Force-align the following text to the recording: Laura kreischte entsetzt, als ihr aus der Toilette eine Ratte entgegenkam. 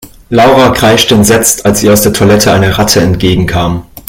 Laura 0.31 0.71
kreischte 0.71 1.13
entsetzt, 1.13 1.63
als 1.67 1.83
ihr 1.83 1.93
aus 1.93 2.01
der 2.01 2.11
Toilette 2.11 2.51
eine 2.51 2.75
Ratte 2.79 3.01
entgegenkam. 3.01 3.83